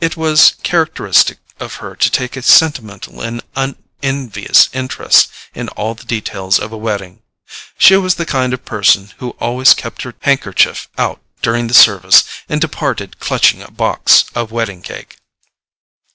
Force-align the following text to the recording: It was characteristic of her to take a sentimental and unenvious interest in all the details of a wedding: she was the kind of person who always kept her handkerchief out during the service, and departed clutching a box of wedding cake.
It 0.00 0.16
was 0.16 0.54
characteristic 0.62 1.36
of 1.60 1.74
her 1.74 1.94
to 1.94 2.08
take 2.10 2.36
a 2.36 2.42
sentimental 2.42 3.20
and 3.20 3.42
unenvious 3.54 4.70
interest 4.72 5.28
in 5.54 5.68
all 5.68 5.92
the 5.94 6.06
details 6.06 6.58
of 6.58 6.72
a 6.72 6.76
wedding: 6.78 7.20
she 7.76 7.94
was 7.98 8.14
the 8.14 8.24
kind 8.24 8.54
of 8.54 8.64
person 8.64 9.12
who 9.18 9.36
always 9.40 9.74
kept 9.74 10.00
her 10.04 10.14
handkerchief 10.20 10.88
out 10.96 11.20
during 11.42 11.66
the 11.66 11.74
service, 11.74 12.24
and 12.48 12.62
departed 12.62 13.18
clutching 13.20 13.60
a 13.60 13.70
box 13.70 14.24
of 14.34 14.50
wedding 14.50 14.80
cake. 14.80 15.18